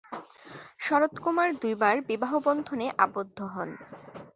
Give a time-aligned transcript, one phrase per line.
[0.79, 3.69] শরৎকুমার দুইবার বিবাহবন্ধনে আবদ্ধ হন।